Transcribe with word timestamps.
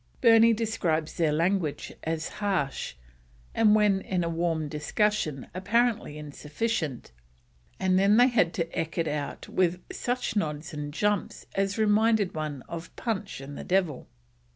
Burney 0.19 0.51
describes 0.51 1.13
their 1.13 1.31
language 1.31 1.93
as 2.03 2.27
harsh, 2.41 2.95
and 3.53 3.75
when 3.75 4.01
in 4.01 4.23
a 4.23 4.29
warm 4.29 4.67
discussion, 4.67 5.45
apparently 5.53 6.17
insufficient, 6.17 7.11
and 7.79 7.99
then 7.99 8.17
they 8.17 8.25
had 8.29 8.51
to 8.55 8.81
eke 8.81 8.97
it 8.97 9.07
out 9.07 9.47
with 9.47 9.79
such 9.91 10.35
nods 10.35 10.73
and 10.73 10.91
jumps 10.91 11.45
as 11.53 11.77
reminded 11.77 12.33
one 12.33 12.63
of 12.67 12.89
"Punch 12.95 13.41
and 13.41 13.55
the 13.55 13.63
Devil." 13.63 14.07